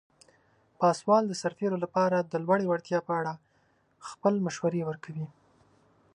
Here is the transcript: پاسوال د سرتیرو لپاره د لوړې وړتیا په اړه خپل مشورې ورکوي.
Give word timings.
پاسوال 0.79 1.23
د 1.27 1.33
سرتیرو 1.41 1.77
لپاره 1.83 2.17
د 2.21 2.33
لوړې 2.45 2.65
وړتیا 2.67 2.99
په 3.07 3.13
اړه 3.19 3.33
خپل 4.09 4.33
مشورې 4.45 4.81
ورکوي. 4.85 5.27